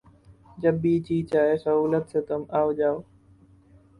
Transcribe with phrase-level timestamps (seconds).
[0.57, 2.97] جب بھی جی چاہے سہولت سے تُم آؤ جاؤ